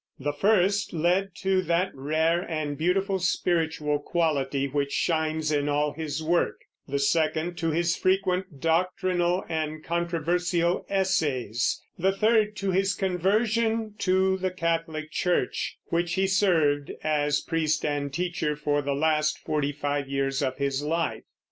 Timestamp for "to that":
1.43-1.91